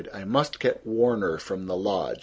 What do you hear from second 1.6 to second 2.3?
the lodge.